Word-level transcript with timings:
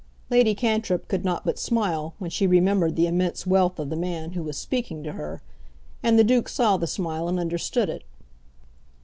Lady 0.31 0.55
Cantrip 0.55 1.07
could 1.07 1.23
not 1.23 1.45
but 1.45 1.59
smile 1.59 2.15
when 2.17 2.31
she 2.31 2.47
remembered 2.47 2.95
the 2.95 3.05
immense 3.05 3.45
wealth 3.45 3.77
of 3.77 3.91
the 3.91 3.95
man 3.95 4.31
who 4.31 4.41
was 4.41 4.57
speaking 4.57 5.03
to 5.03 5.11
her; 5.11 5.43
and 6.01 6.17
the 6.17 6.23
Duke 6.23 6.49
saw 6.49 6.75
the 6.75 6.87
smile 6.87 7.27
and 7.27 7.39
understood 7.39 7.87
it. 7.87 8.03